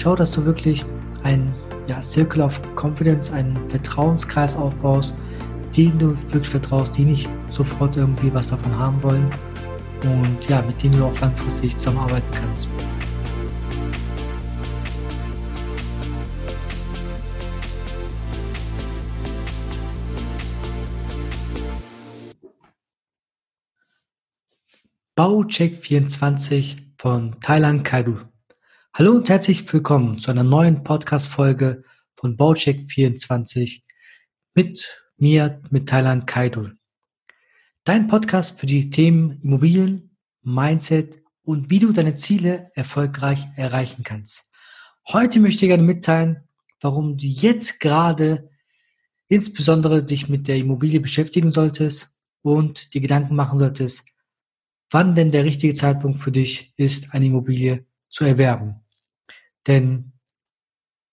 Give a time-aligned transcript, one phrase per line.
[0.00, 0.84] schau, dass du wirklich
[1.24, 1.54] ein
[1.86, 5.16] ja, Circle of Confidence, einen Vertrauenskreis aufbaust,
[5.76, 9.30] denen du wirklich vertraust, die nicht sofort irgendwie was davon haben wollen
[10.02, 12.70] und ja, mit denen du auch langfristig zusammenarbeiten kannst.
[25.14, 28.29] Baucheck 24 von Thailand Kaidu.
[29.00, 33.82] Hallo und herzlich willkommen zu einer neuen Podcast-Folge von Baucheck 24
[34.54, 36.68] mit mir, mit Thailand Kaidu.
[37.84, 44.50] Dein Podcast für die Themen Immobilien, Mindset und wie du deine Ziele erfolgreich erreichen kannst.
[45.08, 46.46] Heute möchte ich gerne mitteilen,
[46.82, 48.50] warum du jetzt gerade
[49.28, 54.04] insbesondere dich mit der Immobilie beschäftigen solltest und dir Gedanken machen solltest,
[54.90, 58.82] wann denn der richtige Zeitpunkt für dich ist, eine Immobilie zu erwerben.
[59.66, 60.12] Denn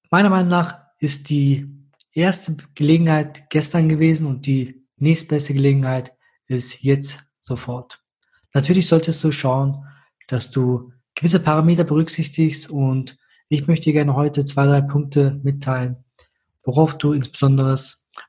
[0.09, 1.67] meiner Meinung nach ist die
[2.13, 6.13] erste Gelegenheit gestern gewesen und die nächstbeste Gelegenheit
[6.47, 8.01] ist jetzt sofort.
[8.53, 9.85] Natürlich solltest du schauen,
[10.27, 13.17] dass du gewisse Parameter berücksichtigst und
[13.49, 16.03] ich möchte gerne heute zwei, drei Punkte mitteilen,
[16.63, 17.75] worauf du insbesondere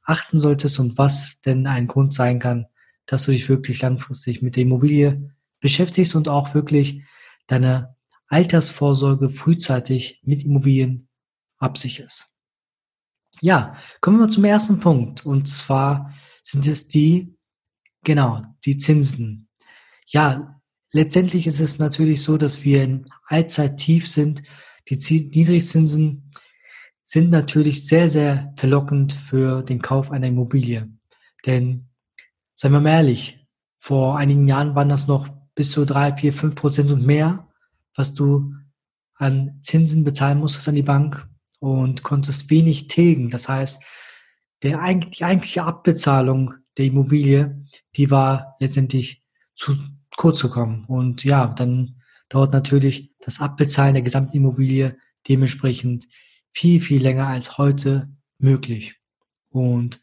[0.04, 2.66] achten solltest und was denn ein Grund sein kann,
[3.06, 7.02] dass du dich wirklich langfristig mit der Immobilie beschäftigst und auch wirklich
[7.46, 7.96] deine
[8.28, 11.08] Altersvorsorge frühzeitig mit Immobilien
[11.58, 12.32] absicherst.
[13.40, 15.24] Ja, kommen wir zum ersten Punkt.
[15.26, 17.36] Und zwar sind es die,
[18.04, 19.48] genau, die Zinsen.
[20.06, 20.60] Ja,
[20.92, 24.42] letztendlich ist es natürlich so, dass wir in Allzeit-Tief sind.
[24.88, 26.30] Die Niedrigzinsen
[27.04, 30.90] sind natürlich sehr, sehr verlockend für den Kauf einer Immobilie.
[31.46, 31.88] Denn,
[32.54, 33.46] seien wir mal ehrlich,
[33.78, 37.47] vor einigen Jahren waren das noch bis zu drei, vier, fünf Prozent und mehr,
[37.98, 38.54] was du
[39.16, 43.30] an Zinsen bezahlen musstest an die Bank und konntest wenig tilgen.
[43.30, 43.82] Das heißt,
[44.62, 47.60] der, die eigentliche Abbezahlung der Immobilie,
[47.96, 49.24] die war letztendlich
[49.54, 49.76] zu
[50.16, 50.84] kurz zu kommen.
[50.84, 54.96] Und ja, dann dauert natürlich das Abbezahlen der gesamten Immobilie
[55.26, 56.06] dementsprechend
[56.52, 58.08] viel, viel länger als heute
[58.38, 58.96] möglich.
[59.50, 60.00] Und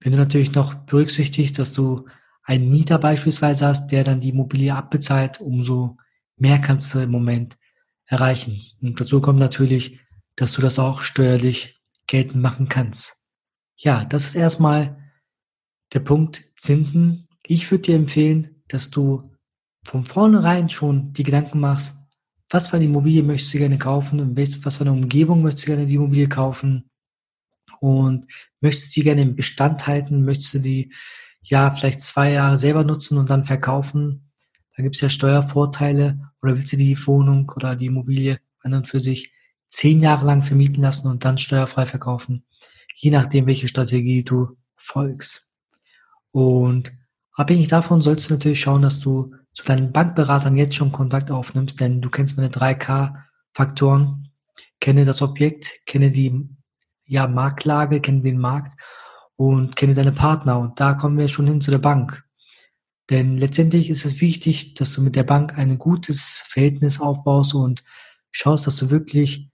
[0.00, 2.06] wenn du natürlich noch berücksichtigst, dass du
[2.42, 5.98] einen Mieter beispielsweise hast, der dann die Immobilie abbezahlt, umso
[6.40, 7.58] mehr kannst du im Moment
[8.06, 8.60] erreichen.
[8.80, 10.00] Und dazu kommt natürlich,
[10.36, 13.26] dass du das auch steuerlich geltend machen kannst.
[13.76, 14.98] Ja, das ist erstmal
[15.92, 17.28] der Punkt Zinsen.
[17.46, 19.30] Ich würde dir empfehlen, dass du
[19.84, 21.96] von vornherein schon die Gedanken machst,
[22.48, 25.86] was für eine Immobilie möchtest du gerne kaufen was für eine Umgebung möchtest du gerne
[25.86, 26.90] die Immobilie kaufen
[27.78, 28.26] und
[28.60, 30.92] möchtest du die gerne im Bestand halten, möchtest du die
[31.42, 34.29] ja, vielleicht zwei Jahre selber nutzen und dann verkaufen.
[34.80, 36.32] Da gibt es ja Steuervorteile.
[36.40, 39.30] Oder willst du die Wohnung oder die Immobilie an und für sich
[39.68, 42.46] zehn Jahre lang vermieten lassen und dann steuerfrei verkaufen?
[42.96, 45.52] Je nachdem, welche Strategie du folgst.
[46.30, 46.94] Und
[47.34, 51.78] abhängig davon solltest du natürlich schauen, dass du zu deinen Bankberatern jetzt schon Kontakt aufnimmst,
[51.78, 54.30] denn du kennst meine 3K-Faktoren.
[54.80, 56.48] Kenne das Objekt, kenne die
[57.04, 58.80] ja, Marktlage, kenne den Markt
[59.36, 60.58] und kenne deine Partner.
[60.58, 62.24] Und da kommen wir schon hin zu der Bank.
[63.10, 67.84] Denn letztendlich ist es wichtig, dass du mit der Bank ein gutes Verhältnis aufbaust und
[68.30, 69.50] schaust, dass du wirklich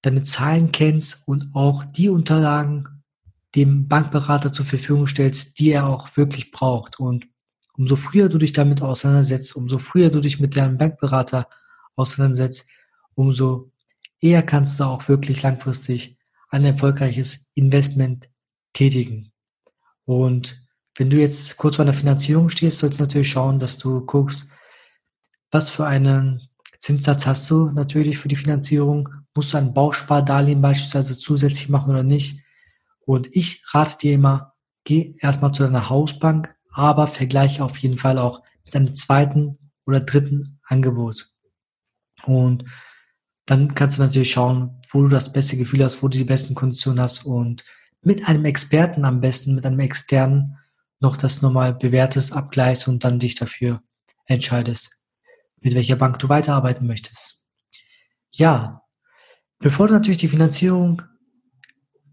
[0.00, 3.02] deine Zahlen kennst und auch die Unterlagen
[3.54, 6.98] dem Bankberater zur Verfügung stellst, die er auch wirklich braucht.
[6.98, 7.26] Und
[7.74, 11.48] umso früher du dich damit auseinandersetzt, umso früher du dich mit deinem Bankberater
[11.94, 12.70] auseinandersetzt,
[13.14, 13.70] umso
[14.20, 16.18] eher kannst du auch wirklich langfristig
[16.48, 18.30] ein erfolgreiches Investment
[18.72, 19.32] tätigen.
[20.04, 20.65] Und
[20.96, 24.52] wenn du jetzt kurz vor einer Finanzierung stehst, sollst du natürlich schauen, dass du guckst,
[25.50, 26.48] was für einen
[26.78, 29.08] Zinssatz hast du natürlich für die Finanzierung.
[29.34, 32.42] Musst du ein Bauspardarlehen beispielsweise zusätzlich machen oder nicht?
[33.00, 34.54] Und ich rate dir immer,
[34.84, 40.00] geh erstmal zu deiner Hausbank, aber vergleiche auf jeden Fall auch mit einem zweiten oder
[40.00, 41.30] dritten Angebot.
[42.24, 42.64] Und
[43.44, 46.54] dann kannst du natürlich schauen, wo du das beste Gefühl hast, wo du die besten
[46.54, 47.64] Konditionen hast und
[48.02, 50.58] mit einem Experten am besten, mit einem externen,
[51.00, 53.82] noch das nochmal bewertest, abgleichst und dann dich dafür
[54.26, 55.02] entscheidest,
[55.60, 57.46] mit welcher Bank du weiterarbeiten möchtest.
[58.30, 58.82] Ja,
[59.58, 61.02] bevor du natürlich die Finanzierung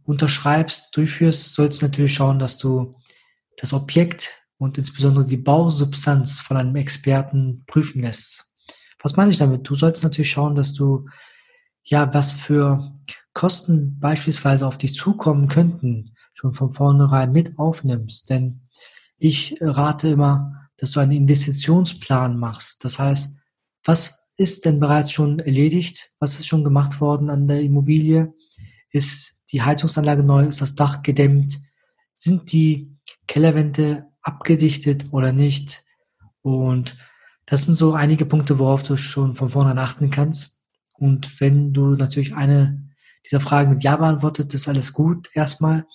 [0.04, 2.96] unterschreibst, durchführst, sollst du natürlich schauen, dass du
[3.58, 8.54] das Objekt und insbesondere die Bausubstanz von einem Experten prüfen lässt.
[9.02, 9.68] Was meine ich damit?
[9.68, 11.08] Du sollst natürlich schauen, dass du
[11.84, 12.94] ja, was für
[13.34, 18.30] Kosten beispielsweise auf dich zukommen könnten, schon von vornherein mit aufnimmst.
[18.30, 18.62] Denn
[19.18, 22.84] ich rate immer, dass du einen Investitionsplan machst.
[22.84, 23.40] Das heißt,
[23.84, 26.12] was ist denn bereits schon erledigt?
[26.20, 28.34] Was ist schon gemacht worden an der Immobilie?
[28.92, 30.48] Ist die Heizungsanlage neu?
[30.48, 31.60] Ist das Dach gedämmt?
[32.16, 32.98] Sind die
[33.28, 35.84] Kellerwände abgedichtet oder nicht?
[36.42, 36.98] Und
[37.46, 40.64] das sind so einige Punkte, worauf du schon von vornherein achten kannst.
[40.94, 42.90] Und wenn du natürlich eine
[43.26, 45.86] dieser Fragen mit Ja beantwortet, ist alles gut erstmal.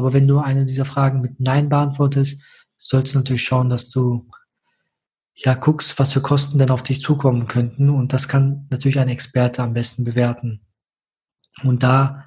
[0.00, 2.42] Aber wenn du eine dieser Fragen mit Nein beantwortest,
[2.78, 4.30] sollst du natürlich schauen, dass du
[5.34, 7.90] ja guckst, was für Kosten denn auf dich zukommen könnten.
[7.90, 10.62] Und das kann natürlich ein Experte am besten bewerten.
[11.62, 12.24] Und da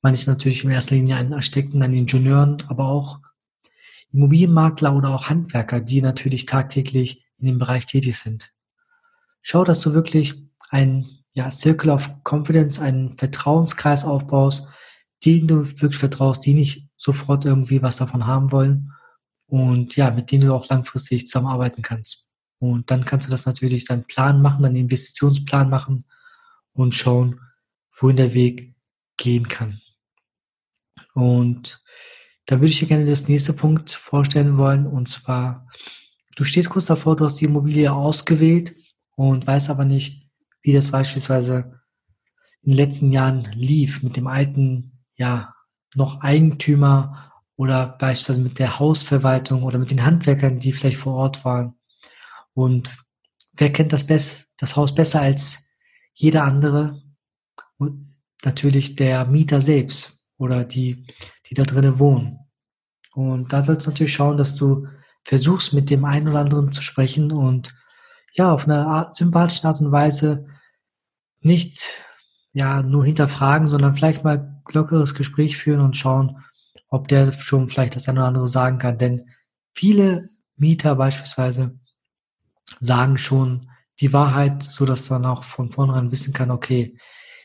[0.00, 3.20] meine ich natürlich in erster Linie einen Architekten, einen Ingenieuren, aber auch
[4.10, 8.54] Immobilienmakler oder auch Handwerker, die natürlich tagtäglich in dem Bereich tätig sind.
[9.42, 10.34] Schau, dass du wirklich
[10.70, 14.66] ein ja, Circle of Confidence, einen Vertrauenskreis aufbaust,
[15.26, 18.92] denen du wirklich vertraust, die nicht sofort irgendwie was davon haben wollen
[19.48, 22.28] und ja, mit denen du auch langfristig zusammenarbeiten kannst.
[22.60, 26.04] Und dann kannst du das natürlich dann Plan machen, dann Investitionsplan machen
[26.74, 27.40] und schauen,
[27.92, 28.76] wohin der Weg
[29.16, 29.80] gehen kann.
[31.14, 31.82] Und
[32.46, 34.86] da würde ich dir gerne das nächste Punkt vorstellen wollen.
[34.86, 35.66] Und zwar,
[36.36, 38.74] du stehst kurz davor, du hast die Immobilie ausgewählt
[39.16, 40.30] und weißt aber nicht,
[40.62, 41.80] wie das beispielsweise
[42.62, 45.51] in den letzten Jahren lief mit dem alten, ja,
[45.94, 51.44] noch Eigentümer oder beispielsweise mit der Hausverwaltung oder mit den Handwerkern, die vielleicht vor Ort
[51.44, 51.74] waren.
[52.54, 52.90] Und
[53.52, 55.70] wer kennt das, best, das Haus besser als
[56.14, 57.02] jeder andere?
[57.78, 61.06] Und natürlich der Mieter selbst oder die,
[61.48, 62.38] die da drinnen wohnen.
[63.14, 64.86] Und da sollst du natürlich schauen, dass du
[65.24, 67.74] versuchst, mit dem einen oder anderen zu sprechen und
[68.34, 70.46] ja, auf eine Art, sympathische Art und Weise
[71.40, 71.90] nicht
[72.52, 76.44] ja nur hinterfragen, sondern vielleicht mal lockeres Gespräch führen und schauen,
[76.88, 78.98] ob der schon vielleicht das eine oder andere sagen kann.
[78.98, 79.30] Denn
[79.74, 81.78] viele Mieter beispielsweise
[82.80, 83.70] sagen schon
[84.00, 86.96] die Wahrheit, so dass man auch von vornherein wissen kann, okay,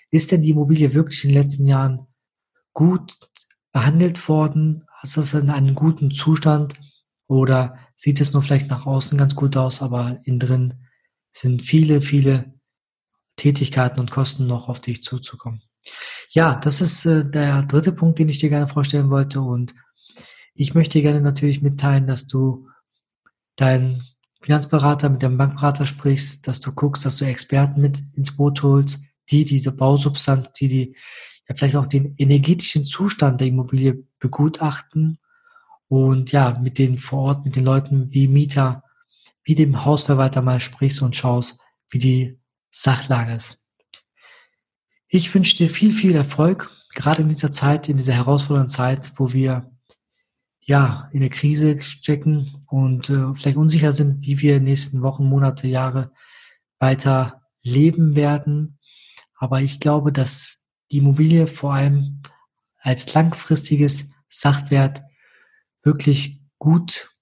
[0.10, 2.08] ist denn die Immobilie wirklich in den letzten Jahren
[2.74, 3.18] gut
[3.72, 4.86] behandelt worden?
[5.04, 6.76] Ist das in einem guten Zustand?
[7.28, 10.74] Oder sieht es nur vielleicht nach außen ganz gut aus, aber innen drin
[11.32, 12.54] sind viele, viele
[13.36, 15.62] Tätigkeiten und Kosten noch auf dich zuzukommen.
[16.38, 19.42] Ja, das ist äh, der dritte Punkt, den ich dir gerne vorstellen wollte.
[19.42, 19.74] Und
[20.54, 22.70] ich möchte dir gerne natürlich mitteilen, dass du
[23.56, 24.04] deinen
[24.44, 29.04] Finanzberater, mit dem Bankberater sprichst, dass du guckst, dass du Experten mit ins Boot holst,
[29.32, 30.96] die diese Bausubstanz, die die
[31.50, 35.18] ja vielleicht auch den energetischen Zustand der Immobilie begutachten
[35.88, 38.84] und ja, mit denen vor Ort, mit den Leuten wie Mieter,
[39.44, 42.40] wie dem Hausverwalter mal sprichst und schaust, wie die
[42.70, 43.67] Sachlage ist.
[45.10, 49.32] Ich wünsche dir viel, viel Erfolg, gerade in dieser Zeit, in dieser herausfordernden Zeit, wo
[49.32, 49.72] wir
[50.60, 55.02] ja in der Krise stecken und äh, vielleicht unsicher sind, wie wir in den nächsten
[55.02, 56.12] Wochen, Monate, Jahre
[56.78, 58.80] weiter leben werden.
[59.38, 62.22] Aber ich glaube, dass die Immobilie vor allem
[62.80, 65.04] als langfristiges Sachwert
[65.84, 67.16] wirklich gut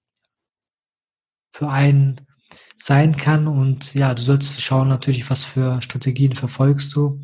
[1.52, 2.26] für einen
[2.74, 3.46] sein kann.
[3.46, 7.22] Und ja, du sollst schauen natürlich, was für Strategien verfolgst du.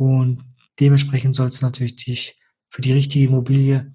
[0.00, 0.42] Und
[0.80, 3.92] dementsprechend sollst du natürlich dich für die richtige Immobilie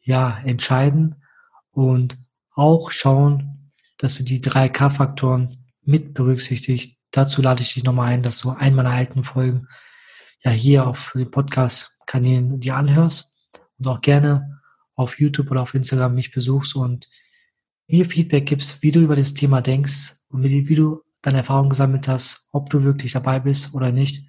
[0.00, 1.22] ja entscheiden
[1.70, 2.18] und
[2.50, 6.96] auch schauen, dass du die drei K-Faktoren mit berücksichtigst.
[7.12, 9.68] Dazu lade ich dich nochmal ein, dass du einen meiner alten Folgen
[10.42, 13.38] ja hier auf den Podcast-Kanälen dir anhörst
[13.78, 14.60] und auch gerne
[14.96, 17.08] auf YouTube oder auf Instagram mich besuchst und
[17.86, 22.08] mir Feedback gibst, wie du über das Thema denkst und wie du deine Erfahrungen gesammelt
[22.08, 24.28] hast, ob du wirklich dabei bist oder nicht